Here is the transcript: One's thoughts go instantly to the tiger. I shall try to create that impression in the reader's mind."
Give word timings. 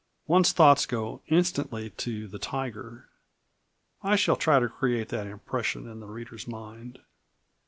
One's 0.25 0.51
thoughts 0.51 0.87
go 0.87 1.21
instantly 1.27 1.91
to 1.91 2.27
the 2.27 2.39
tiger. 2.39 3.07
I 4.01 4.15
shall 4.15 4.35
try 4.35 4.57
to 4.57 4.67
create 4.67 5.09
that 5.09 5.27
impression 5.27 5.87
in 5.87 5.99
the 5.99 6.07
reader's 6.07 6.47
mind." 6.47 6.97